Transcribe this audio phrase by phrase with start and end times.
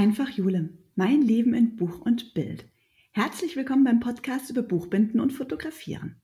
[0.00, 0.70] Einfach Jule.
[0.94, 2.64] Mein Leben in Buch und Bild.
[3.12, 6.22] Herzlich willkommen beim Podcast über Buchbinden und Fotografieren.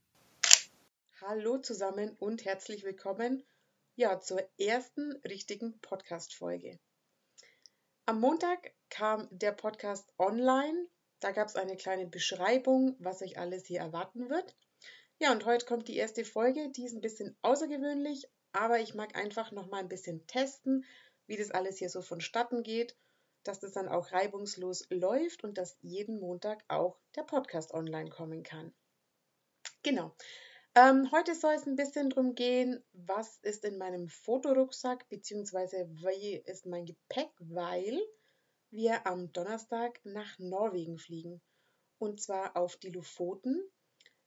[1.21, 3.44] Hallo zusammen und herzlich willkommen
[3.94, 6.78] ja, zur ersten richtigen Podcast-Folge.
[8.06, 10.87] Am Montag kam der Podcast online.
[11.21, 14.56] Da gab es eine kleine Beschreibung, was euch alles hier erwarten wird.
[15.19, 16.70] Ja, und heute kommt die erste Folge.
[16.70, 20.87] Die ist ein bisschen außergewöhnlich, aber ich mag einfach noch mal ein bisschen testen,
[21.27, 22.96] wie das alles hier so vonstatten geht,
[23.48, 28.42] dass das dann auch reibungslos läuft und dass jeden Montag auch der Podcast online kommen
[28.42, 28.74] kann.
[29.82, 30.14] Genau.
[30.74, 36.36] Ähm, heute soll es ein bisschen darum gehen, was ist in meinem Fotorucksack, beziehungsweise wie
[36.36, 37.98] ist mein Gepäck, weil
[38.70, 41.41] wir am Donnerstag nach Norwegen fliegen.
[41.98, 43.62] Und zwar auf die Lofoten,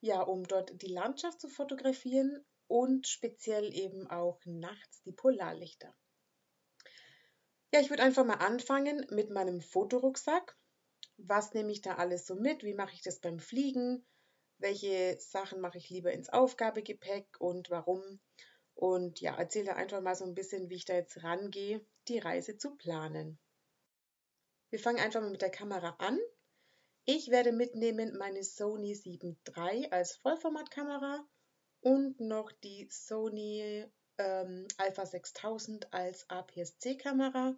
[0.02, 5.94] ja, um dort die Landschaft zu fotografieren und speziell eben auch nachts die Polarlichter.
[7.72, 10.58] Ja, ich würde einfach mal anfangen mit meinem Fotorucksack.
[11.18, 12.64] Was nehme ich da alles so mit?
[12.64, 14.04] Wie mache ich das beim Fliegen?
[14.58, 18.20] Welche Sachen mache ich lieber ins Aufgabegepäck und warum?
[18.74, 22.58] Und ja, erzähle einfach mal so ein bisschen, wie ich da jetzt rangehe, die Reise
[22.58, 23.38] zu planen.
[24.72, 26.18] Wir fangen einfach mal mit der Kamera an.
[27.06, 31.24] Ich werde mitnehmen meine Sony 7 III als Vollformatkamera
[31.82, 33.86] und noch die Sony
[34.20, 37.56] ähm, Alpha 6000 als APS-C-Kamera,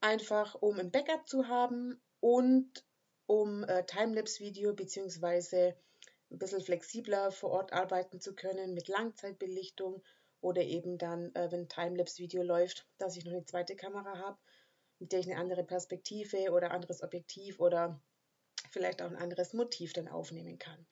[0.00, 2.84] einfach um ein Backup zu haben und
[3.26, 5.74] um äh, Timelapse-Video bzw.
[6.30, 10.02] ein bisschen flexibler vor Ort arbeiten zu können mit Langzeitbelichtung
[10.40, 14.38] oder eben dann, äh, wenn Timelapse-Video läuft, dass ich noch eine zweite Kamera habe,
[14.98, 18.00] mit der ich eine andere Perspektive oder anderes Objektiv oder
[18.70, 20.86] vielleicht auch ein anderes Motiv dann aufnehmen kann.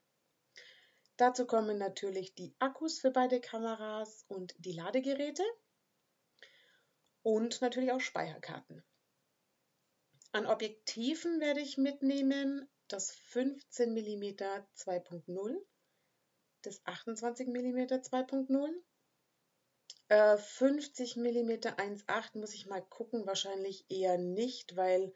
[1.23, 5.45] Dazu kommen natürlich die Akkus für beide Kameras und die Ladegeräte.
[7.23, 8.83] Und natürlich auch Speicherkarten.
[10.33, 14.25] An Objektiven werde ich mitnehmen das 15 mm
[14.75, 15.57] 2.0,
[16.63, 18.73] das 28 mm 2.0,
[20.09, 25.15] äh, 50 mm 1.8 muss ich mal gucken, wahrscheinlich eher nicht, weil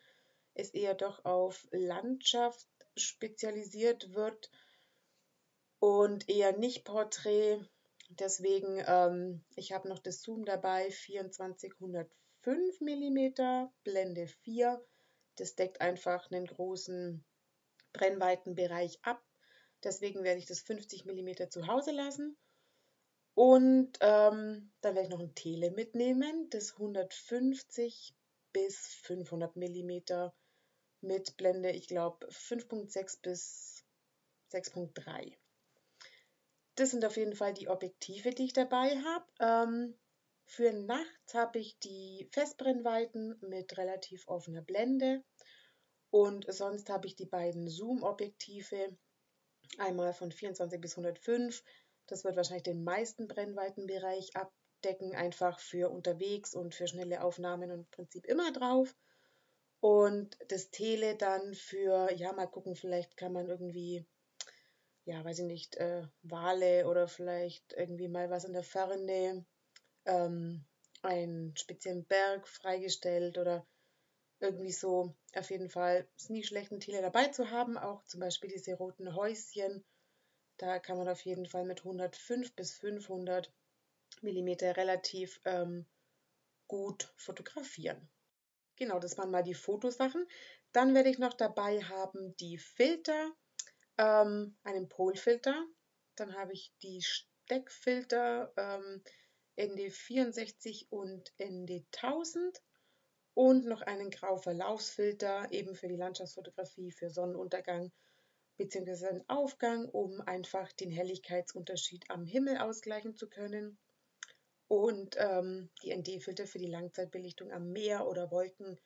[0.55, 4.53] es eher doch auf Landschaft spezialisiert wird
[5.78, 7.60] und eher nicht Porträt.
[8.09, 14.84] Deswegen, ähm, ich habe noch das Zoom dabei, 2405 mm, Blende 4.
[15.37, 17.25] Das deckt einfach einen großen
[17.92, 19.22] Brennweitenbereich ab.
[19.82, 22.37] Deswegen werde ich das 50 mm zu Hause lassen.
[23.34, 28.14] Und ähm, dann werde ich noch ein Tele mitnehmen, das 150
[28.53, 30.31] bis 500 mm
[31.03, 33.84] mit Blende, ich glaube 5.6 bis
[34.53, 35.37] 6.3.
[36.76, 39.25] Das sind auf jeden Fall die Objektive, die ich dabei habe.
[39.41, 39.98] Ähm,
[40.44, 45.25] für nachts habe ich die Festbrennweiten mit relativ offener Blende
[46.10, 48.97] und sonst habe ich die beiden Zoom-Objektive,
[49.78, 51.64] einmal von 24 bis 105.
[52.06, 57.81] Das wird wahrscheinlich den meisten Brennweitenbereich abdecken, einfach für unterwegs und für schnelle Aufnahmen und
[57.81, 58.94] im Prinzip immer drauf.
[59.81, 64.06] Und das Tele dann für, ja, mal gucken, vielleicht kann man irgendwie
[65.06, 69.47] ja, weiß ich nicht, äh, Wale oder vielleicht irgendwie mal was in der Ferne,
[70.05, 70.65] ähm,
[71.03, 73.65] einen speziellen Berg freigestellt oder
[74.41, 75.15] irgendwie so.
[75.34, 78.75] Auf jeden Fall ist nie schlecht, einen Tele dabei zu haben, auch zum Beispiel diese
[78.75, 79.84] roten Häuschen.
[80.59, 83.53] Da kann man auf jeden Fall mit 105 bis 500
[84.23, 85.87] Millimeter relativ ähm,
[86.67, 88.09] gut fotografieren.
[88.77, 90.27] Genau, das waren mal die Fotosachen.
[90.73, 93.33] Dann werde ich noch dabei haben die Filter
[93.99, 95.67] ähm, einen Polfilter.
[96.17, 99.03] Dann habe ich die Steckfilter ähm,
[99.59, 102.61] ND64 und ND1000
[103.35, 107.93] und noch einen Grauverlaufsfilter eben für die Landschaftsfotografie, für Sonnenuntergang
[108.56, 109.09] bzw.
[109.09, 113.79] einen Aufgang, um einfach den Helligkeitsunterschied am Himmel ausgleichen zu können.
[114.69, 118.81] Und ähm, die ND-Filter für die Langzeitbelichtung am Meer oder Wolken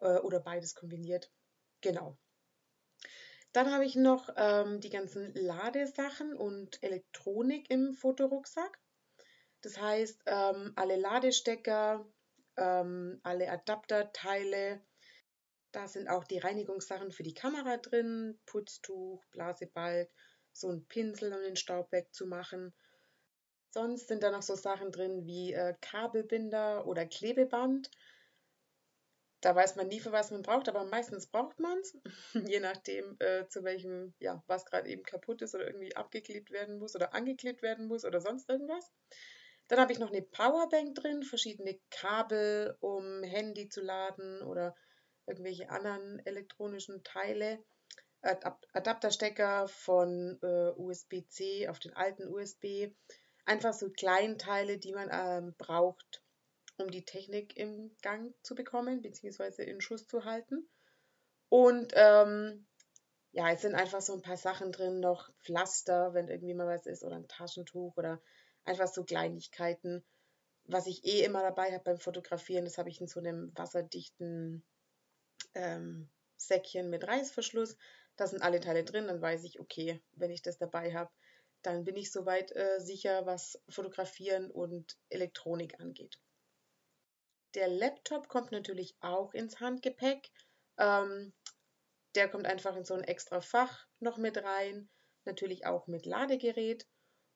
[0.00, 1.30] äh, oder beides kombiniert.
[1.80, 2.18] Genau.
[3.52, 8.78] Dann habe ich noch ähm, die ganzen Ladesachen und Elektronik im Fotorucksack.
[9.60, 12.06] Das heißt, ähm, alle Ladestecker,
[12.56, 14.80] ähm, alle Adapterteile.
[15.70, 20.10] Da sind auch die Reinigungssachen für die Kamera drin, Putztuch, Blasebalg,
[20.52, 22.74] so ein Pinsel, um den Staub wegzumachen.
[23.70, 27.90] Sonst sind da noch so Sachen drin wie äh, Kabelbinder oder Klebeband.
[29.42, 31.98] Da weiß man nie, für was man braucht, aber meistens braucht man es,
[32.48, 36.78] je nachdem, äh, zu welchem, ja, was gerade eben kaputt ist oder irgendwie abgeklebt werden
[36.78, 38.90] muss oder angeklebt werden muss oder sonst irgendwas.
[39.66, 44.76] Dann habe ich noch eine Powerbank drin, verschiedene Kabel, um Handy zu laden oder
[45.26, 47.58] irgendwelche anderen elektronischen Teile,
[48.22, 52.92] Adapterstecker von äh, USB-C auf den alten USB,
[53.44, 56.21] einfach so Kleinteile, die man ähm, braucht,
[56.78, 60.68] um die Technik im Gang zu bekommen, beziehungsweise in Schuss zu halten.
[61.48, 62.66] Und ähm,
[63.32, 66.86] ja, es sind einfach so ein paar Sachen drin, noch Pflaster, wenn irgendwie mal was
[66.86, 68.20] ist, oder ein Taschentuch oder
[68.64, 70.04] einfach so Kleinigkeiten.
[70.64, 74.64] Was ich eh immer dabei habe beim Fotografieren, das habe ich in so einem wasserdichten
[75.54, 77.76] ähm, Säckchen mit Reißverschluss.
[78.16, 81.10] Da sind alle Teile drin, dann weiß ich, okay, wenn ich das dabei habe,
[81.62, 86.18] dann bin ich soweit äh, sicher, was Fotografieren und Elektronik angeht.
[87.54, 90.30] Der Laptop kommt natürlich auch ins Handgepäck.
[90.78, 91.32] Ähm,
[92.14, 94.88] der kommt einfach in so ein extra Fach noch mit rein,
[95.24, 96.86] natürlich auch mit Ladegerät.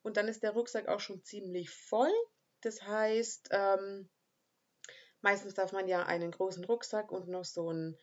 [0.02, 2.12] Und dann ist der Rucksack auch schon ziemlich voll.
[2.62, 4.08] Das heißt, ähm,
[5.20, 7.98] meistens darf man ja einen großen Rucksack und noch so einen,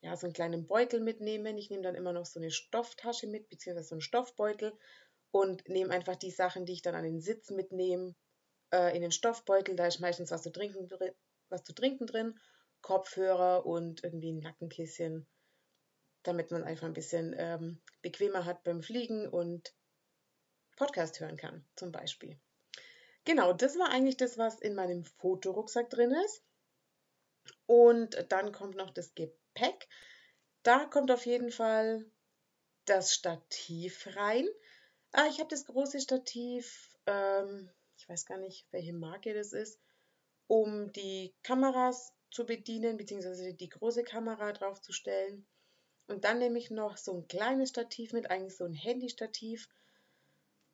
[0.00, 1.58] ja, so einen kleinen Beutel mitnehmen.
[1.58, 4.72] Ich nehme dann immer noch so eine Stofftasche mit, beziehungsweise so einen Stoffbeutel
[5.30, 8.14] und nehme einfach die Sachen, die ich dann an den Sitz mitnehme,
[8.72, 9.76] äh, in den Stoffbeutel.
[9.76, 10.88] Da ist meistens was zu trinken,
[11.50, 12.38] was zu trinken drin,
[12.82, 15.26] Kopfhörer und irgendwie ein Nackenkissen
[16.22, 19.74] damit man einfach ein bisschen ähm, bequemer hat beim Fliegen und
[20.76, 22.38] Podcast hören kann, zum Beispiel.
[23.24, 26.42] Genau, das war eigentlich das, was in meinem Fotorucksack drin ist.
[27.66, 29.88] Und dann kommt noch das Gepäck.
[30.62, 32.04] Da kommt auf jeden Fall
[32.86, 34.48] das Stativ rein.
[35.12, 39.78] Ah, ich habe das große Stativ, ähm, ich weiß gar nicht, welche Marke das ist,
[40.50, 45.46] um die Kameras zu bedienen, beziehungsweise die große Kamera draufzustellen.
[46.08, 49.68] Und dann nehme ich noch so ein kleines Stativ mit, eigentlich so ein Handy-Stativ.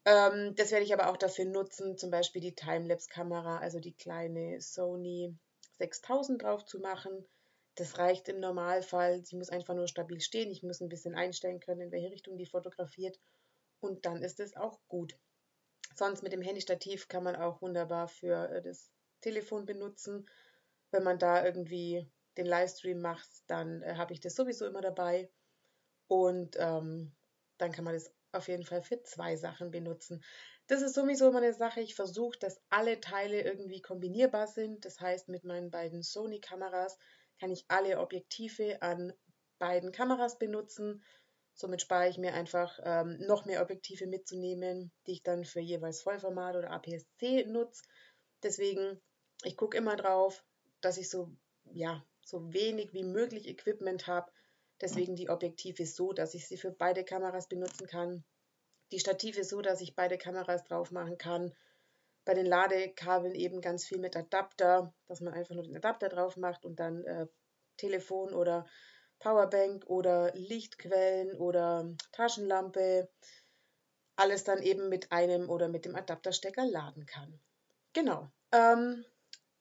[0.06, 4.62] Ähm, das werde ich aber auch dafür nutzen, zum Beispiel die Timelapse-Kamera, also die kleine
[4.62, 5.36] Sony
[5.76, 7.26] 6000 drauf zu machen.
[7.74, 9.26] Das reicht im Normalfall.
[9.26, 10.50] Sie muss einfach nur stabil stehen.
[10.50, 13.20] Ich muss ein bisschen einstellen können, in welche Richtung die fotografiert.
[13.80, 15.18] Und dann ist es auch gut.
[15.94, 18.90] Sonst mit dem Handy-Stativ kann man auch wunderbar für äh, das
[19.20, 20.28] Telefon benutzen.
[20.90, 25.30] Wenn man da irgendwie den Livestream machst, dann äh, habe ich das sowieso immer dabei.
[26.08, 27.12] Und ähm,
[27.58, 30.22] dann kann man das auf jeden Fall für zwei Sachen benutzen.
[30.68, 31.80] Das ist sowieso immer eine Sache.
[31.80, 34.84] Ich versuche, dass alle Teile irgendwie kombinierbar sind.
[34.84, 36.98] Das heißt, mit meinen beiden Sony-Kameras
[37.40, 39.12] kann ich alle Objektive an
[39.58, 41.04] beiden Kameras benutzen.
[41.54, 46.02] Somit spare ich mir einfach ähm, noch mehr Objektive mitzunehmen, die ich dann für jeweils
[46.02, 47.82] Vollformat oder APS-C nutze.
[48.42, 49.00] Deswegen,
[49.42, 50.44] ich gucke immer drauf,
[50.80, 51.30] dass ich so
[51.72, 54.30] ja, so wenig wie möglich Equipment habe.
[54.80, 58.24] Deswegen die Objektive so, dass ich sie für beide Kameras benutzen kann.
[58.92, 61.54] Die Stative so, dass ich beide Kameras drauf machen kann.
[62.24, 66.36] Bei den Ladekabeln eben ganz viel mit Adapter, dass man einfach nur den Adapter drauf
[66.36, 67.26] macht und dann äh,
[67.76, 68.66] Telefon oder
[69.18, 73.08] Powerbank oder Lichtquellen oder Taschenlampe
[74.16, 77.38] alles dann eben mit einem oder mit dem Adapterstecker laden kann.
[77.92, 78.30] Genau.
[78.52, 79.04] Ähm,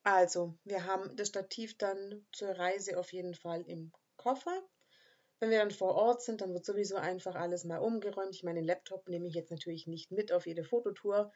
[0.06, 4.62] also, wir haben das Stativ dann zur Reise auf jeden Fall im Koffer.
[5.40, 8.36] Wenn wir dann vor Ort sind, dann wird sowieso einfach alles mal umgeräumt.
[8.36, 11.34] Ich meine, den Laptop nehme ich jetzt natürlich nicht mit auf jede Fototour,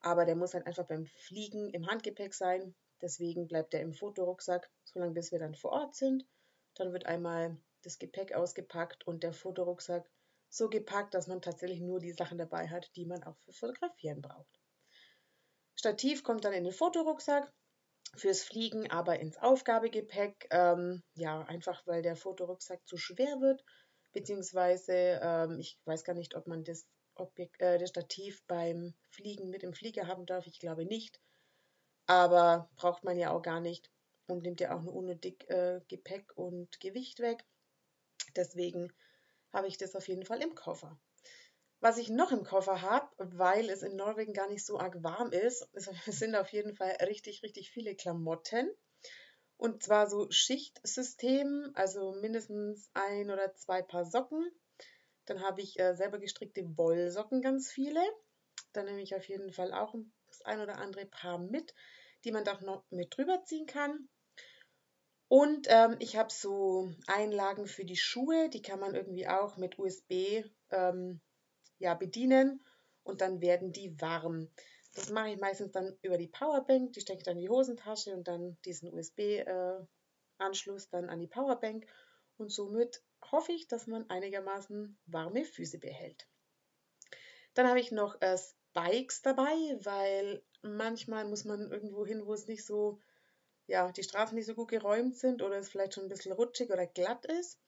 [0.00, 2.74] aber der muss halt einfach beim Fliegen im Handgepäck sein.
[3.02, 6.26] Deswegen bleibt er im Fotorucksack, solange bis wir dann vor Ort sind.
[6.74, 10.10] Dann wird einmal das Gepäck ausgepackt und der Fotorucksack
[10.48, 14.22] so gepackt, dass man tatsächlich nur die Sachen dabei hat, die man auch für Fotografieren
[14.22, 14.58] braucht.
[15.74, 17.52] Stativ kommt dann in den Fotorucksack
[18.14, 20.48] fürs Fliegen aber ins Aufgabegepäck.
[20.50, 23.64] Ähm, ja, einfach weil der Fotorucksack zu schwer wird,
[24.12, 29.50] beziehungsweise ähm, ich weiß gar nicht, ob man das, Objekt, äh, das Stativ beim Fliegen
[29.50, 30.46] mit dem Flieger haben darf.
[30.46, 31.20] Ich glaube nicht.
[32.06, 33.90] Aber braucht man ja auch gar nicht
[34.26, 37.44] und nimmt ja auch nur unnötig äh, Gepäck und Gewicht weg.
[38.36, 38.92] Deswegen
[39.52, 40.98] habe ich das auf jeden Fall im Koffer.
[41.80, 45.30] Was ich noch im Koffer habe, weil es in Norwegen gar nicht so arg warm
[45.32, 45.68] ist,
[46.06, 48.70] sind auf jeden Fall richtig, richtig viele Klamotten.
[49.58, 54.50] Und zwar so Schichtsystem, also mindestens ein oder zwei Paar Socken.
[55.26, 58.00] Dann habe ich äh, selber gestrickte Wollsocken, ganz viele.
[58.72, 59.94] Dann nehme ich auf jeden Fall auch
[60.28, 61.74] das ein oder andere Paar mit,
[62.24, 64.08] die man doch noch mit drüber ziehen kann.
[65.28, 69.78] Und ähm, ich habe so Einlagen für die Schuhe, die kann man irgendwie auch mit
[69.78, 71.20] USB ähm,
[71.78, 72.64] ja, bedienen
[73.02, 74.48] und dann werden die warm.
[74.94, 78.14] Das mache ich meistens dann über die Powerbank, die stecke ich dann in die Hosentasche
[78.14, 81.86] und dann diesen USB-Anschluss äh, dann an die Powerbank
[82.38, 86.26] und somit hoffe ich, dass man einigermaßen warme Füße behält.
[87.54, 92.46] Dann habe ich noch äh, Spikes dabei, weil manchmal muss man irgendwo hin, wo es
[92.46, 93.00] nicht so
[93.66, 96.70] ja, die Straßen nicht so gut geräumt sind oder es vielleicht schon ein bisschen rutschig
[96.70, 97.58] oder glatt ist.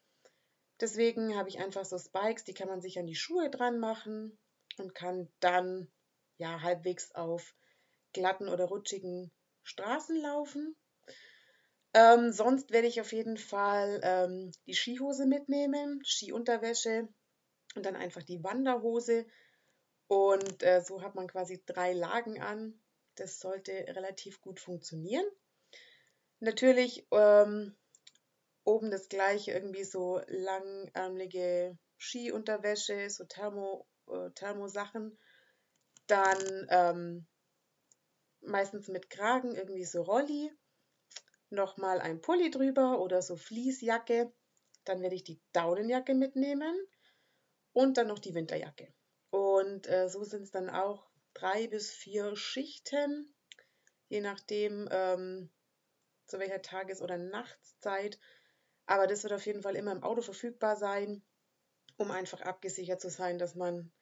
[0.80, 4.38] Deswegen habe ich einfach so Spikes, die kann man sich an die Schuhe dran machen
[4.78, 5.90] und kann dann
[6.38, 7.54] ja halbwegs auf
[8.12, 9.30] glatten oder rutschigen
[9.64, 10.76] Straßen laufen.
[11.94, 17.08] Ähm, sonst werde ich auf jeden Fall ähm, die Skihose mitnehmen, Skiunterwäsche
[17.74, 19.26] und dann einfach die Wanderhose.
[20.06, 22.80] Und äh, so hat man quasi drei Lagen an.
[23.16, 25.24] Das sollte relativ gut funktionieren.
[26.40, 27.74] Natürlich ähm,
[28.68, 35.18] oben das gleiche, irgendwie so langärmelige Skiunterwäsche, so Thermo, äh, Thermosachen.
[36.06, 37.26] Dann ähm,
[38.40, 40.52] meistens mit Kragen, irgendwie so Rolli.
[41.50, 44.32] Nochmal ein Pulli drüber oder so Fließjacke.
[44.84, 46.76] Dann werde ich die Daunenjacke mitnehmen
[47.72, 48.92] und dann noch die Winterjacke.
[49.30, 53.34] Und äh, so sind es dann auch drei bis vier Schichten,
[54.08, 55.50] je nachdem, ähm,
[56.26, 58.18] zu welcher Tages- oder Nachtszeit.
[58.88, 61.22] Aber das wird auf jeden Fall immer im Auto verfügbar sein,
[61.98, 63.92] um einfach abgesichert zu sein, dass man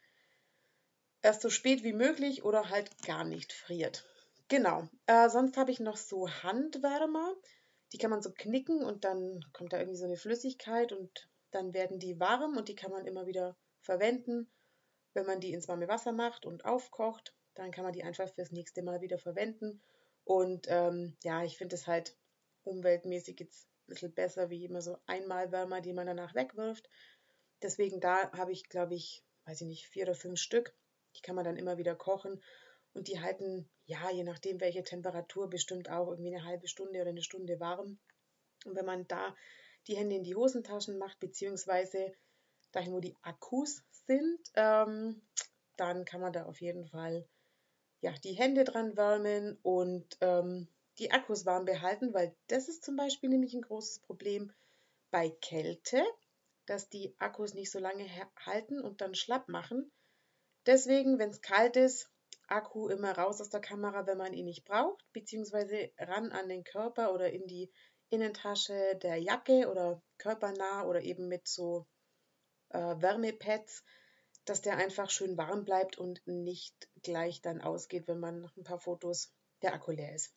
[1.23, 4.05] erst so spät wie möglich oder halt gar nicht friert.
[4.47, 4.89] Genau.
[5.07, 7.35] Äh, sonst habe ich noch so Handwärmer.
[7.93, 11.75] Die kann man so knicken und dann kommt da irgendwie so eine Flüssigkeit und dann
[11.75, 14.49] werden die warm und die kann man immer wieder verwenden.
[15.15, 18.53] Wenn man die ins warme Wasser macht und aufkocht, dann kann man die einfach fürs
[18.53, 19.83] nächste Mal wieder verwenden.
[20.23, 22.17] Und ähm, ja, ich finde es halt
[22.63, 26.89] umweltmäßig jetzt bisschen besser wie immer so Einmalwärmer, die man danach wegwirft.
[27.63, 30.75] Deswegen da habe ich, glaube ich, weiß ich nicht, vier oder fünf Stück.
[31.17, 32.43] Die kann man dann immer wieder kochen
[32.93, 37.11] und die halten, ja, je nachdem welche Temperatur, bestimmt auch irgendwie eine halbe Stunde oder
[37.11, 37.99] eine Stunde warm.
[38.65, 39.35] Und wenn man da
[39.87, 42.13] die Hände in die Hosentaschen macht, beziehungsweise
[42.73, 45.23] dahin, wo die Akkus sind, ähm,
[45.77, 47.27] dann kann man da auf jeden Fall
[48.01, 52.97] ja, die Hände dran wärmen und ähm, die Akkus warm behalten, weil das ist zum
[52.97, 54.53] Beispiel nämlich ein großes Problem
[55.11, 56.05] bei Kälte,
[56.67, 58.07] dass die Akkus nicht so lange
[58.45, 59.93] halten und dann schlapp machen.
[60.67, 62.11] Deswegen, wenn es kalt ist,
[62.49, 66.65] Akku immer raus aus der Kamera, wenn man ihn nicht braucht, beziehungsweise ran an den
[66.65, 67.71] Körper oder in die
[68.09, 71.87] Innentasche der Jacke oder körpernah oder eben mit so
[72.71, 73.85] äh, Wärmepads,
[74.45, 78.65] dass der einfach schön warm bleibt und nicht gleich dann ausgeht, wenn man nach ein
[78.65, 80.33] paar Fotos der Akku leer ist.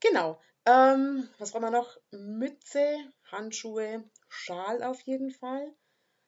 [0.00, 0.40] Genau.
[0.66, 1.96] Ähm, was brauchen wir noch?
[2.10, 5.74] Mütze, Handschuhe, Schal auf jeden Fall.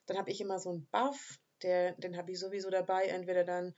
[0.06, 3.74] Dann habe ich immer so einen Buff, der, den habe ich sowieso dabei, entweder dann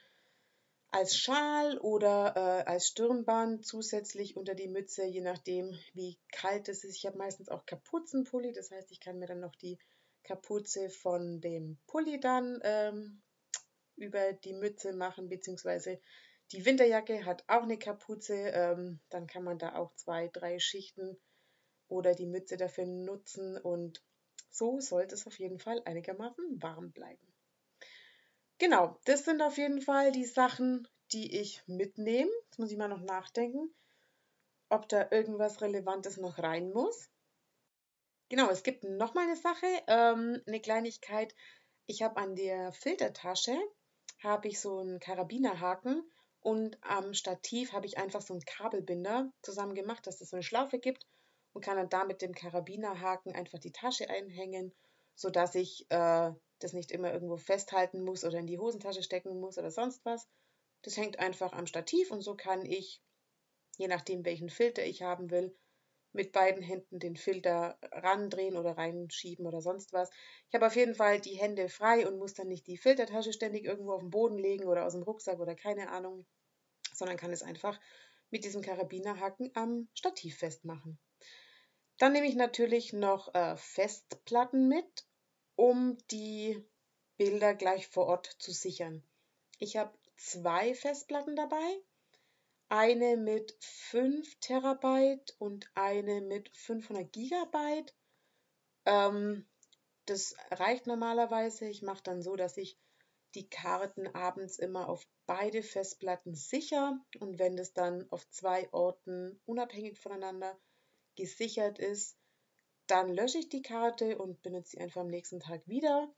[0.92, 6.84] als Schal oder äh, als Stirnband zusätzlich unter die Mütze, je nachdem, wie kalt es
[6.84, 6.96] ist.
[6.96, 9.78] Ich habe meistens auch Kapuzenpulli, das heißt, ich kann mir dann noch die
[10.22, 13.22] Kapuze von dem Pulli dann ähm,
[13.96, 15.98] über die Mütze machen, beziehungsweise
[16.52, 18.34] die Winterjacke hat auch eine Kapuze.
[18.34, 21.18] Ähm, dann kann man da auch zwei, drei Schichten
[21.88, 24.02] oder die Mütze dafür nutzen und
[24.50, 27.26] so sollte es auf jeden Fall einigermaßen warm bleiben.
[28.58, 32.30] Genau, das sind auf jeden Fall die Sachen, die ich mitnehme.
[32.44, 33.74] Jetzt muss ich mal noch nachdenken,
[34.68, 37.08] ob da irgendwas Relevantes noch rein muss.
[38.28, 41.34] Genau, es gibt noch mal eine Sache, ähm, eine Kleinigkeit.
[41.86, 43.58] Ich habe an der Filtertasche
[44.22, 46.04] habe ich so einen Karabinerhaken
[46.42, 50.42] und am Stativ habe ich einfach so einen Kabelbinder zusammen gemacht, dass es so eine
[50.42, 51.06] Schlaufe gibt
[51.52, 54.72] und kann dann da mit dem Karabinerhaken einfach die Tasche einhängen,
[55.14, 59.56] sodass ich äh, das nicht immer irgendwo festhalten muss oder in die Hosentasche stecken muss
[59.56, 60.28] oder sonst was.
[60.82, 63.00] Das hängt einfach am Stativ und so kann ich,
[63.78, 65.56] je nachdem welchen Filter ich haben will,
[66.12, 70.10] mit beiden Händen den Filter randrehen oder reinschieben oder sonst was.
[70.48, 73.64] Ich habe auf jeden Fall die Hände frei und muss dann nicht die Filtertasche ständig
[73.64, 76.26] irgendwo auf den Boden legen oder aus dem Rucksack oder keine Ahnung,
[76.92, 77.80] sondern kann es einfach
[78.30, 80.98] mit diesem Karabinerhaken am Stativ festmachen.
[81.98, 85.06] Dann nehme ich natürlich noch äh, Festplatten mit
[85.54, 86.64] um die
[87.16, 89.02] Bilder gleich vor Ort zu sichern.
[89.58, 91.82] Ich habe zwei Festplatten dabei,
[92.72, 97.94] eine mit 5 Terabyte und eine mit 500 Gigabyte.
[98.86, 99.46] Ähm,
[100.06, 101.68] das reicht normalerweise.
[101.68, 102.78] Ich mache dann so, dass ich
[103.34, 109.38] die Karten abends immer auf beide Festplatten sicher und wenn das dann auf zwei Orten
[109.44, 110.58] unabhängig voneinander
[111.14, 112.16] gesichert ist,
[112.86, 116.10] dann lösche ich die Karte und benutze sie einfach am nächsten Tag wieder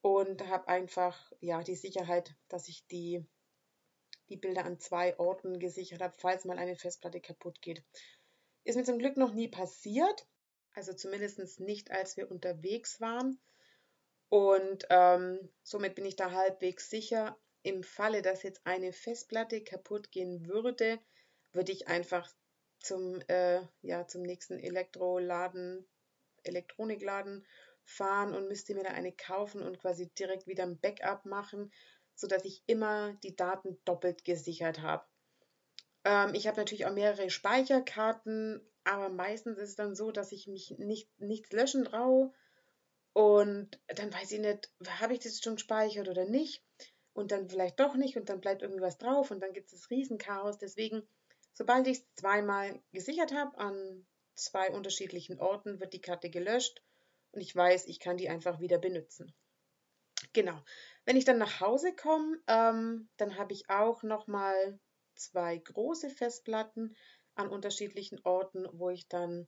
[0.00, 3.26] und habe einfach ja die Sicherheit, dass ich die,
[4.28, 7.82] die Bilder an zwei Orten gesichert habe, falls mal eine Festplatte kaputt geht.
[8.64, 10.26] Ist mir zum Glück noch nie passiert,
[10.72, 13.38] also zumindest nicht, als wir unterwegs waren.
[14.28, 17.38] Und ähm, somit bin ich da halbwegs sicher.
[17.62, 20.98] Im Falle, dass jetzt eine Festplatte kaputt gehen würde,
[21.52, 22.30] würde ich einfach
[22.80, 25.86] zum, äh, ja, zum nächsten Elektroladen,
[26.42, 27.46] Elektronikladen
[27.84, 31.72] fahren und müsste mir da eine kaufen und quasi direkt wieder ein Backup machen,
[32.14, 35.04] sodass ich immer die Daten doppelt gesichert habe.
[36.04, 40.46] Ähm, ich habe natürlich auch mehrere Speicherkarten, aber meistens ist es dann so, dass ich
[40.46, 42.32] mich nicht, nichts löschen traue
[43.12, 46.62] und dann weiß ich nicht, habe ich das schon gespeichert oder nicht
[47.14, 49.90] und dann vielleicht doch nicht und dann bleibt irgendwas drauf und dann gibt es das
[49.90, 50.58] Riesenchaos.
[50.58, 51.06] Deswegen,
[51.52, 56.82] sobald ich es zweimal gesichert habe an zwei unterschiedlichen Orten, wird die Karte gelöscht
[57.30, 59.32] und ich weiß, ich kann die einfach wieder benutzen.
[60.34, 60.60] Genau.
[61.06, 64.78] Wenn ich dann nach Hause komme, ähm, dann habe ich auch nochmal
[65.14, 66.96] zwei große Festplatten
[67.36, 69.46] an unterschiedlichen Orten, wo ich dann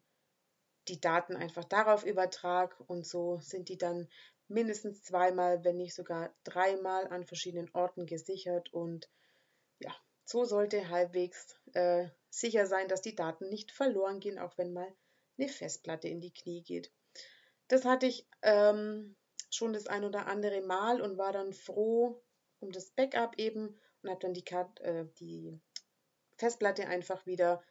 [0.88, 4.08] die Daten einfach darauf übertrage und so sind die dann
[4.46, 9.10] mindestens zweimal, wenn nicht sogar dreimal an verschiedenen Orten gesichert und
[9.80, 9.92] ja,
[10.24, 14.94] so sollte halbwegs äh, sicher sein, dass die Daten nicht verloren gehen, auch wenn mal
[15.36, 16.92] eine Festplatte in die Knie geht.
[17.66, 19.16] Das hatte ich ähm,
[19.56, 22.22] schon das ein oder andere Mal und war dann froh
[22.60, 25.58] um das Backup eben und habe dann die, Karte, äh, die
[26.36, 27.62] Festplatte einfach wieder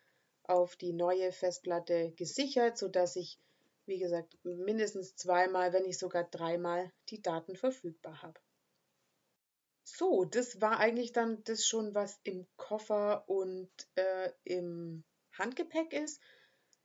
[0.44, 3.39] auf die neue Festplatte gesichert, sodass ich,
[3.86, 8.39] wie gesagt, mindestens zweimal, wenn nicht sogar dreimal die Daten verfügbar habe.
[9.84, 16.20] So, das war eigentlich dann das schon, was im Koffer und äh, im Handgepäck ist.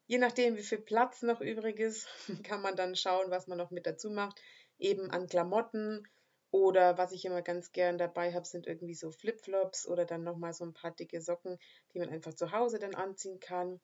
[0.07, 2.07] Je nachdem, wie viel Platz noch übrig ist,
[2.45, 4.41] kann man dann schauen, was man noch mit dazu macht.
[4.81, 6.09] Eben an Klamotten
[6.51, 10.53] oder was ich immer ganz gern dabei habe, sind irgendwie so Flipflops oder dann nochmal
[10.53, 11.59] so ein paar dicke Socken,
[11.93, 13.81] die man einfach zu Hause dann anziehen kann.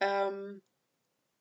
[0.00, 0.62] Ähm,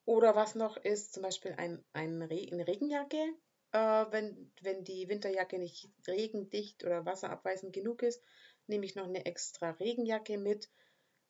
[0.06, 3.36] oder was noch ist, zum Beispiel ein, ein Re eine Regenjacke.
[3.74, 8.24] Äh, wenn, wenn die Winterjacke nicht regendicht oder wasserabweisend genug ist,
[8.68, 10.70] nehme ich noch eine extra Regenjacke mit.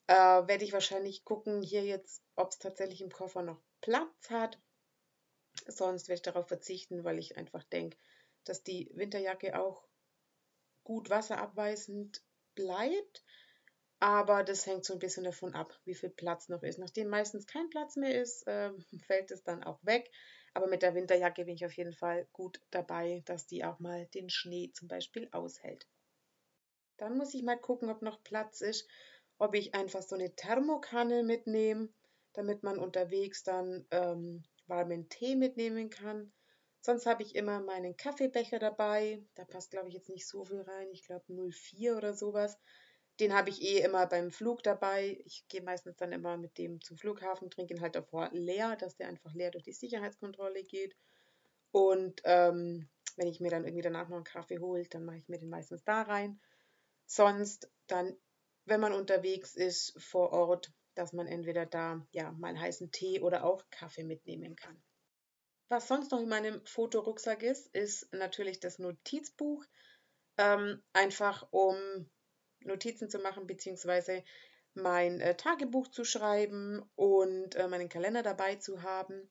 [0.06, 4.58] Äh, werde ich wahrscheinlich gucken, hier jetzt, ob es tatsächlich im Koffer noch Platz hat.
[5.68, 7.98] Sonst werde ich darauf verzichten, weil ich einfach denke,
[8.44, 9.86] dass die Winterjacke auch
[10.82, 12.22] gut wasserabweisend
[12.54, 13.24] bleibt.
[14.00, 16.78] Aber das hängt so ein bisschen davon ab, wie viel Platz noch ist.
[16.78, 18.72] Nachdem meistens kein Platz mehr ist, äh,
[19.06, 20.10] fällt es dann auch weg.
[20.54, 24.06] Aber mit der Winterjacke bin ich auf jeden Fall gut dabei, dass die auch mal
[24.14, 25.86] den Schnee zum Beispiel aushält.
[26.96, 28.88] Dann muss ich mal gucken, ob noch Platz ist,
[29.38, 31.90] ob ich einfach so eine Thermokanne mitnehme,
[32.32, 36.32] damit man unterwegs dann ähm, warmen Tee mitnehmen kann.
[36.80, 39.22] Sonst habe ich immer meinen Kaffeebecher dabei.
[39.34, 40.88] Da passt, glaube ich, jetzt nicht so viel rein.
[40.92, 42.58] Ich glaube 04 oder sowas.
[43.20, 45.20] Den habe ich eh immer beim Flug dabei.
[45.24, 48.96] Ich gehe meistens dann immer mit dem zum Flughafen, trinke ihn halt davor leer, dass
[48.96, 50.94] der einfach leer durch die Sicherheitskontrolle geht.
[51.72, 55.28] Und ähm, wenn ich mir dann irgendwie danach noch einen Kaffee hole, dann mache ich
[55.28, 56.40] mir den meistens da rein.
[57.06, 58.16] Sonst dann,
[58.64, 63.44] wenn man unterwegs ist vor Ort, dass man entweder da ja mal heißen Tee oder
[63.44, 64.82] auch Kaffee mitnehmen kann.
[65.68, 69.64] Was sonst noch in meinem Fotorucksack ist, ist natürlich das Notizbuch.
[70.38, 71.76] Ähm, einfach um
[72.60, 74.24] Notizen zu machen, beziehungsweise
[74.74, 79.30] mein äh, Tagebuch zu schreiben und äh, meinen Kalender dabei zu haben.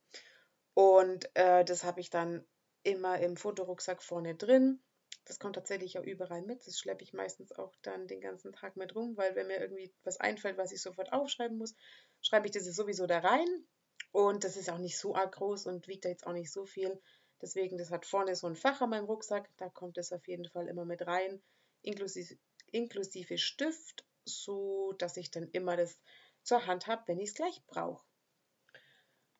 [0.74, 2.46] Und äh, das habe ich dann
[2.84, 4.82] immer im Fotorucksack vorne drin.
[5.28, 6.66] Das kommt tatsächlich auch überall mit.
[6.66, 9.94] Das schleppe ich meistens auch dann den ganzen Tag mit rum, weil wenn mir irgendwie
[10.06, 11.76] was einfällt, was ich sofort aufschreiben muss,
[12.22, 13.68] schreibe ich das sowieso da rein.
[14.14, 16.66] Und das ist auch nicht so arg groß und wiegt da jetzt auch nicht so
[16.66, 16.98] viel.
[17.42, 19.50] Deswegen, das hat vorne so ein Fach an meinem Rucksack.
[19.58, 21.44] Da kommt es auf jeden Fall immer mit rein,
[21.82, 22.38] inklusive,
[22.72, 26.00] inklusive Stift, so dass ich dann immer das
[26.42, 28.06] zur Hand habe, wenn ich es gleich brauche.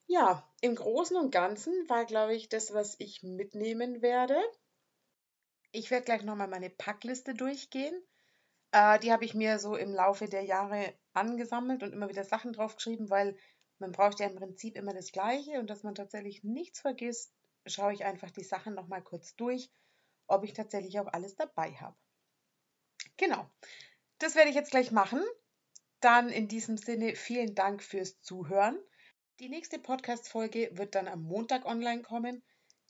[0.06, 4.38] Ja, im Großen und Ganzen war, glaube ich, das, was ich mitnehmen werde.
[5.78, 7.94] Ich werde gleich nochmal meine Packliste durchgehen.
[8.72, 12.52] Äh, die habe ich mir so im Laufe der Jahre angesammelt und immer wieder Sachen
[12.52, 13.36] draufgeschrieben, weil
[13.78, 17.32] man braucht ja im Prinzip immer das Gleiche und dass man tatsächlich nichts vergisst,
[17.64, 19.70] schaue ich einfach die Sachen nochmal kurz durch,
[20.26, 21.96] ob ich tatsächlich auch alles dabei habe.
[23.16, 23.48] Genau,
[24.18, 25.22] das werde ich jetzt gleich machen.
[26.00, 28.76] Dann in diesem Sinne vielen Dank fürs Zuhören.
[29.38, 32.42] Die nächste Podcast-Folge wird dann am Montag online kommen.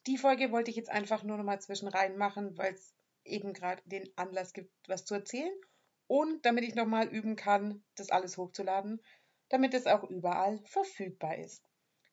[0.07, 3.83] Die Folge wollte ich jetzt einfach nur nochmal zwischen rein machen, weil es eben gerade
[3.87, 5.53] den Anlass gibt, was zu erzählen
[6.07, 9.01] und damit ich nochmal üben kann, das alles hochzuladen
[9.49, 11.65] damit es auch überall verfügbar ist.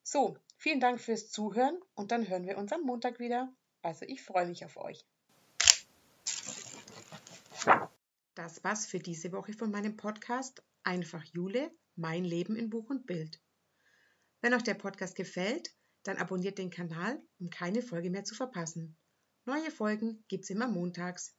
[0.02, 3.52] So, vielen Dank fürs Zuhören und dann hören wir uns am Montag wieder.
[3.82, 5.04] Also ich freue mich auf euch.
[8.34, 13.06] Das war's für diese Woche von meinem Podcast Einfach Jule, mein Leben in Buch und
[13.06, 13.40] Bild.
[14.40, 15.74] Wenn euch der Podcast gefällt,
[16.08, 18.96] dann abonniert den Kanal, um keine Folge mehr zu verpassen.
[19.44, 21.35] Neue Folgen gibt's immer montags.